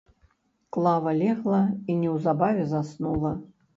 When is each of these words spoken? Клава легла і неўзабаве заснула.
Клава 0.77 1.13
легла 1.21 1.59
і 1.89 1.99
неўзабаве 2.01 2.67
заснула. 2.73 3.37